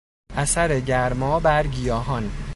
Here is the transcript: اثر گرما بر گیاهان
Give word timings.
اثر 0.35 0.79
گرما 0.79 1.39
بر 1.39 1.67
گیاهان 1.67 2.31